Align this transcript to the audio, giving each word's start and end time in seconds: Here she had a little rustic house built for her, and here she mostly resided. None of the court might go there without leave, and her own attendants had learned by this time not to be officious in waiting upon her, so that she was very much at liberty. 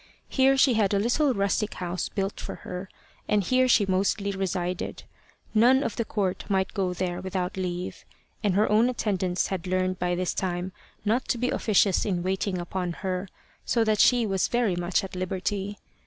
Here 0.29 0.57
she 0.57 0.73
had 0.73 0.95
a 0.95 0.99
little 0.99 1.35
rustic 1.35 1.75
house 1.75 2.09
built 2.09 2.39
for 2.39 2.55
her, 2.65 2.89
and 3.27 3.43
here 3.43 3.67
she 3.67 3.85
mostly 3.85 4.31
resided. 4.31 5.03
None 5.53 5.83
of 5.83 5.95
the 5.95 6.05
court 6.05 6.43
might 6.49 6.73
go 6.73 6.91
there 6.95 7.21
without 7.21 7.55
leave, 7.55 8.03
and 8.43 8.55
her 8.55 8.67
own 8.67 8.89
attendants 8.89 9.49
had 9.49 9.67
learned 9.67 9.99
by 9.99 10.15
this 10.15 10.33
time 10.33 10.71
not 11.05 11.27
to 11.27 11.37
be 11.37 11.51
officious 11.51 12.03
in 12.03 12.23
waiting 12.23 12.57
upon 12.57 12.93
her, 13.05 13.27
so 13.63 13.83
that 13.83 13.99
she 13.99 14.25
was 14.25 14.47
very 14.47 14.75
much 14.75 15.03
at 15.03 15.15
liberty. 15.15 15.77